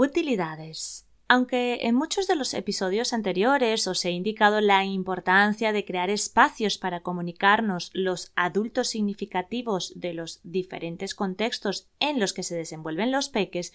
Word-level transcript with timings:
Utilidades. 0.00 1.06
Aunque 1.32 1.86
en 1.86 1.94
muchos 1.94 2.26
de 2.26 2.34
los 2.34 2.54
episodios 2.54 3.12
anteriores 3.12 3.86
os 3.86 4.04
he 4.04 4.10
indicado 4.10 4.60
la 4.60 4.84
importancia 4.84 5.72
de 5.72 5.84
crear 5.84 6.10
espacios 6.10 6.76
para 6.76 7.04
comunicarnos 7.04 7.92
los 7.94 8.32
adultos 8.34 8.88
significativos 8.88 9.92
de 9.94 10.12
los 10.12 10.40
diferentes 10.42 11.14
contextos 11.14 11.86
en 12.00 12.18
los 12.18 12.32
que 12.32 12.42
se 12.42 12.56
desenvuelven 12.56 13.12
los 13.12 13.28
peques, 13.28 13.72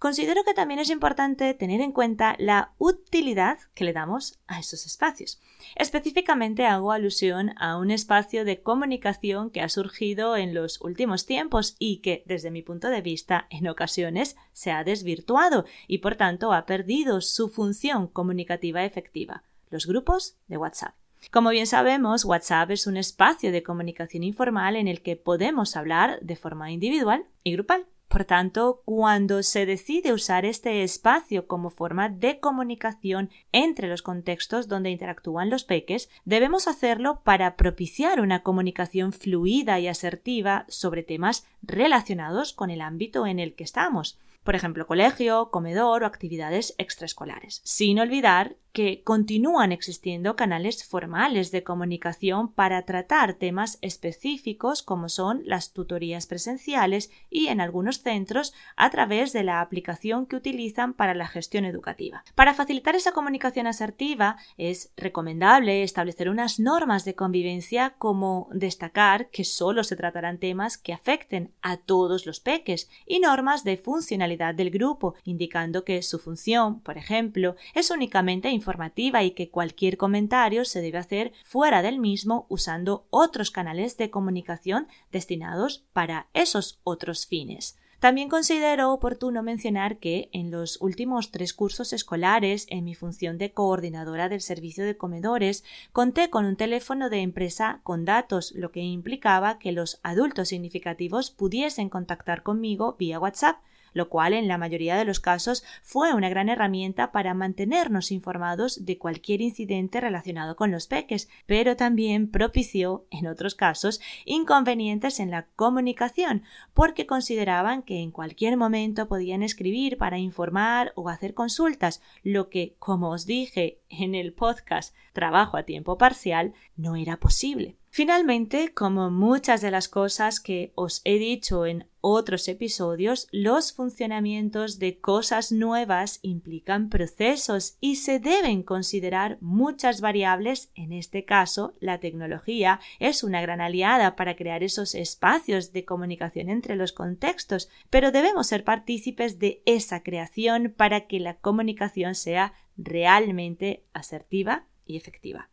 considero 0.00 0.42
que 0.42 0.52
también 0.52 0.80
es 0.80 0.90
importante 0.90 1.54
tener 1.54 1.80
en 1.80 1.92
cuenta 1.92 2.34
la 2.40 2.72
utilidad 2.76 3.58
que 3.74 3.84
le 3.84 3.92
damos 3.92 4.40
a 4.48 4.58
esos 4.58 4.84
espacios. 4.84 5.40
Específicamente 5.76 6.66
hago 6.66 6.90
alusión 6.90 7.52
a 7.56 7.76
un 7.76 7.92
espacio 7.92 8.44
de 8.44 8.62
comunicación 8.62 9.50
que 9.50 9.60
ha 9.60 9.68
surgido 9.68 10.36
en 10.36 10.54
los 10.54 10.80
últimos 10.80 11.24
tiempos 11.24 11.76
y 11.78 11.98
que, 11.98 12.24
desde 12.26 12.50
mi 12.50 12.62
punto 12.62 12.88
de 12.88 13.00
vista, 13.00 13.46
en 13.50 13.68
ocasiones 13.68 14.36
se 14.52 14.72
ha 14.72 14.82
desvirtuado 14.82 15.66
y 15.86 15.98
por 15.98 16.16
tanto 16.16 16.52
ha 16.52 16.66
perdido 16.66 16.95
su 17.20 17.48
función 17.48 18.06
comunicativa 18.06 18.84
efectiva, 18.84 19.42
los 19.70 19.86
grupos 19.86 20.36
de 20.48 20.56
WhatsApp. 20.56 20.94
Como 21.30 21.50
bien 21.50 21.66
sabemos, 21.66 22.24
WhatsApp 22.24 22.70
es 22.70 22.86
un 22.86 22.96
espacio 22.96 23.52
de 23.52 23.62
comunicación 23.62 24.22
informal 24.22 24.76
en 24.76 24.88
el 24.88 25.02
que 25.02 25.16
podemos 25.16 25.76
hablar 25.76 26.18
de 26.22 26.36
forma 26.36 26.70
individual 26.70 27.26
y 27.42 27.52
grupal. 27.52 27.86
Por 28.08 28.24
tanto, 28.24 28.82
cuando 28.84 29.42
se 29.42 29.66
decide 29.66 30.12
usar 30.12 30.44
este 30.44 30.84
espacio 30.84 31.48
como 31.48 31.70
forma 31.70 32.08
de 32.08 32.38
comunicación 32.38 33.30
entre 33.50 33.88
los 33.88 34.02
contextos 34.02 34.68
donde 34.68 34.90
interactúan 34.90 35.50
los 35.50 35.64
peques, 35.64 36.08
debemos 36.24 36.68
hacerlo 36.68 37.20
para 37.24 37.56
propiciar 37.56 38.20
una 38.20 38.44
comunicación 38.44 39.12
fluida 39.12 39.80
y 39.80 39.88
asertiva 39.88 40.64
sobre 40.68 41.02
temas 41.02 41.46
relacionados 41.62 42.52
con 42.52 42.70
el 42.70 42.80
ámbito 42.80 43.26
en 43.26 43.40
el 43.40 43.54
que 43.54 43.64
estamos 43.64 44.18
por 44.46 44.56
ejemplo, 44.56 44.86
colegio, 44.86 45.50
comedor 45.50 46.02
o 46.02 46.06
actividades 46.06 46.74
extraescolares, 46.78 47.60
sin 47.64 47.98
olvidar 47.98 48.56
que 48.76 49.02
continúan 49.04 49.72
existiendo 49.72 50.36
canales 50.36 50.84
formales 50.84 51.50
de 51.50 51.64
comunicación 51.64 52.52
para 52.52 52.82
tratar 52.82 53.32
temas 53.32 53.78
específicos 53.80 54.82
como 54.82 55.08
son 55.08 55.40
las 55.46 55.72
tutorías 55.72 56.26
presenciales 56.26 57.10
y 57.30 57.46
en 57.46 57.62
algunos 57.62 58.02
centros 58.02 58.52
a 58.76 58.90
través 58.90 59.32
de 59.32 59.44
la 59.44 59.62
aplicación 59.62 60.26
que 60.26 60.36
utilizan 60.36 60.92
para 60.92 61.14
la 61.14 61.26
gestión 61.26 61.64
educativa. 61.64 62.22
Para 62.34 62.52
facilitar 62.52 62.94
esa 62.94 63.12
comunicación 63.12 63.66
asertiva 63.66 64.36
es 64.58 64.92
recomendable 64.94 65.82
establecer 65.82 66.28
unas 66.28 66.60
normas 66.60 67.06
de 67.06 67.14
convivencia 67.14 67.94
como 67.96 68.50
destacar 68.52 69.30
que 69.30 69.44
solo 69.44 69.84
se 69.84 69.96
tratarán 69.96 70.36
temas 70.36 70.76
que 70.76 70.92
afecten 70.92 71.50
a 71.62 71.78
todos 71.78 72.26
los 72.26 72.40
peques 72.40 72.90
y 73.06 73.20
normas 73.20 73.64
de 73.64 73.78
funcionalidad 73.78 74.54
del 74.54 74.68
grupo 74.68 75.14
indicando 75.24 75.82
que 75.82 76.02
su 76.02 76.18
función, 76.18 76.80
por 76.80 76.98
ejemplo, 76.98 77.56
es 77.74 77.90
únicamente 77.90 78.50
informativa 78.66 79.22
y 79.22 79.30
que 79.30 79.48
cualquier 79.48 79.96
comentario 79.96 80.64
se 80.64 80.80
debe 80.80 80.98
hacer 80.98 81.32
fuera 81.44 81.82
del 81.82 82.00
mismo 82.00 82.46
usando 82.48 83.06
otros 83.10 83.52
canales 83.52 83.96
de 83.96 84.10
comunicación 84.10 84.88
destinados 85.12 85.84
para 85.92 86.26
esos 86.34 86.80
otros 86.82 87.26
fines. 87.26 87.76
También 88.00 88.28
considero 88.28 88.92
oportuno 88.92 89.42
mencionar 89.42 89.98
que 89.98 90.28
en 90.32 90.50
los 90.50 90.80
últimos 90.82 91.30
tres 91.30 91.54
cursos 91.54 91.92
escolares, 91.92 92.66
en 92.68 92.84
mi 92.84 92.94
función 92.94 93.38
de 93.38 93.52
coordinadora 93.52 94.28
del 94.28 94.42
servicio 94.42 94.84
de 94.84 94.96
comedores, 94.96 95.64
conté 95.92 96.28
con 96.28 96.44
un 96.44 96.56
teléfono 96.56 97.08
de 97.08 97.20
empresa 97.20 97.80
con 97.84 98.04
datos, 98.04 98.52
lo 98.52 98.70
que 98.70 98.80
implicaba 98.80 99.58
que 99.58 99.72
los 99.72 100.00
adultos 100.02 100.48
significativos 100.48 101.30
pudiesen 101.30 101.88
contactar 101.88 102.42
conmigo 102.42 102.96
vía 102.98 103.18
WhatsApp 103.20 103.58
lo 103.96 104.10
cual 104.10 104.34
en 104.34 104.46
la 104.46 104.58
mayoría 104.58 104.96
de 104.96 105.06
los 105.06 105.20
casos 105.20 105.64
fue 105.82 106.12
una 106.12 106.28
gran 106.28 106.50
herramienta 106.50 107.12
para 107.12 107.32
mantenernos 107.32 108.12
informados 108.12 108.84
de 108.84 108.98
cualquier 108.98 109.40
incidente 109.40 110.02
relacionado 110.02 110.54
con 110.54 110.70
los 110.70 110.86
peques, 110.86 111.30
pero 111.46 111.76
también 111.76 112.30
propició, 112.30 113.06
en 113.10 113.26
otros 113.26 113.54
casos, 113.54 114.02
inconvenientes 114.26 115.18
en 115.18 115.30
la 115.30 115.46
comunicación, 115.56 116.42
porque 116.74 117.06
consideraban 117.06 117.82
que 117.82 118.02
en 118.02 118.10
cualquier 118.10 118.58
momento 118.58 119.08
podían 119.08 119.42
escribir 119.42 119.96
para 119.96 120.18
informar 120.18 120.92
o 120.94 121.08
hacer 121.08 121.32
consultas, 121.32 122.02
lo 122.22 122.50
que, 122.50 122.76
como 122.78 123.08
os 123.08 123.24
dije 123.24 123.80
en 123.88 124.14
el 124.14 124.34
podcast 124.34 124.94
Trabajo 125.14 125.56
a 125.56 125.62
tiempo 125.62 125.96
parcial, 125.96 126.52
no 126.76 126.94
era 126.94 127.16
posible. 127.16 127.78
Finalmente, 127.96 128.74
como 128.74 129.10
muchas 129.10 129.62
de 129.62 129.70
las 129.70 129.88
cosas 129.88 130.38
que 130.38 130.70
os 130.74 131.00
he 131.06 131.18
dicho 131.18 131.64
en 131.64 131.88
otros 132.02 132.46
episodios, 132.46 133.26
los 133.32 133.72
funcionamientos 133.72 134.78
de 134.78 135.00
cosas 135.00 135.50
nuevas 135.50 136.18
implican 136.20 136.90
procesos 136.90 137.78
y 137.80 137.96
se 137.96 138.20
deben 138.20 138.62
considerar 138.64 139.38
muchas 139.40 140.02
variables. 140.02 140.70
En 140.74 140.92
este 140.92 141.24
caso, 141.24 141.72
la 141.80 141.98
tecnología 141.98 142.80
es 142.98 143.24
una 143.24 143.40
gran 143.40 143.62
aliada 143.62 144.14
para 144.14 144.36
crear 144.36 144.62
esos 144.62 144.94
espacios 144.94 145.72
de 145.72 145.86
comunicación 145.86 146.50
entre 146.50 146.76
los 146.76 146.92
contextos, 146.92 147.70
pero 147.88 148.12
debemos 148.12 148.48
ser 148.48 148.62
partícipes 148.62 149.38
de 149.38 149.62
esa 149.64 150.02
creación 150.02 150.74
para 150.76 151.06
que 151.06 151.18
la 151.18 151.38
comunicación 151.38 152.14
sea 152.14 152.52
realmente 152.76 153.84
asertiva 153.94 154.66
y 154.84 154.98
efectiva. 154.98 155.48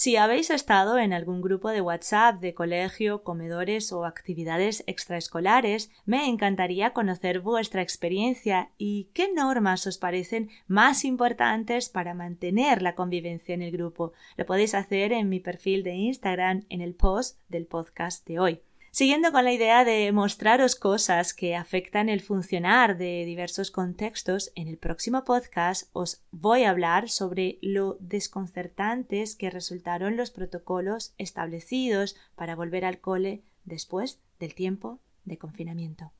Si 0.00 0.14
habéis 0.14 0.50
estado 0.50 0.96
en 0.96 1.12
algún 1.12 1.42
grupo 1.42 1.70
de 1.70 1.80
WhatsApp 1.80 2.38
de 2.40 2.54
colegio, 2.54 3.24
comedores 3.24 3.90
o 3.90 4.04
actividades 4.04 4.84
extraescolares, 4.86 5.90
me 6.06 6.28
encantaría 6.28 6.92
conocer 6.92 7.40
vuestra 7.40 7.82
experiencia 7.82 8.70
y 8.78 9.08
qué 9.12 9.28
normas 9.32 9.88
os 9.88 9.98
parecen 9.98 10.50
más 10.68 11.04
importantes 11.04 11.88
para 11.88 12.14
mantener 12.14 12.80
la 12.80 12.94
convivencia 12.94 13.56
en 13.56 13.62
el 13.62 13.72
grupo. 13.72 14.12
Lo 14.36 14.46
podéis 14.46 14.74
hacer 14.74 15.12
en 15.12 15.28
mi 15.28 15.40
perfil 15.40 15.82
de 15.82 15.94
Instagram 15.94 16.64
en 16.68 16.80
el 16.80 16.94
post 16.94 17.40
del 17.48 17.66
podcast 17.66 18.24
de 18.24 18.38
hoy. 18.38 18.62
Siguiendo 18.90 19.32
con 19.32 19.44
la 19.44 19.52
idea 19.52 19.84
de 19.84 20.10
mostraros 20.12 20.74
cosas 20.74 21.34
que 21.34 21.54
afectan 21.54 22.08
el 22.08 22.20
funcionar 22.20 22.96
de 22.96 23.24
diversos 23.26 23.70
contextos, 23.70 24.50
en 24.54 24.66
el 24.66 24.78
próximo 24.78 25.24
podcast 25.24 25.90
os 25.92 26.22
voy 26.30 26.64
a 26.64 26.70
hablar 26.70 27.10
sobre 27.10 27.58
lo 27.60 27.98
desconcertantes 28.00 29.36
que 29.36 29.50
resultaron 29.50 30.16
los 30.16 30.30
protocolos 30.30 31.12
establecidos 31.18 32.16
para 32.34 32.56
volver 32.56 32.84
al 32.84 32.98
cole 32.98 33.42
después 33.64 34.20
del 34.40 34.54
tiempo 34.54 35.00
de 35.24 35.36
confinamiento. 35.36 36.10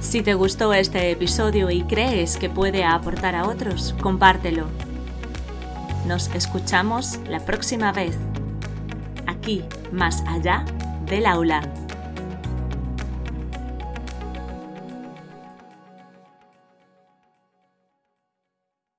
Si 0.00 0.22
te 0.22 0.34
gustó 0.34 0.74
este 0.74 1.10
episodio 1.10 1.70
y 1.70 1.84
crees 1.84 2.36
que 2.36 2.50
puede 2.50 2.84
aportar 2.84 3.34
a 3.34 3.48
otros, 3.48 3.94
compártelo. 4.02 4.66
Nos 6.06 6.28
escuchamos 6.34 7.18
la 7.28 7.44
próxima 7.44 7.92
vez 7.92 8.18
aquí, 9.42 9.64
más 9.90 10.22
allá 10.28 10.64
del 11.06 11.26
aula. 11.26 11.62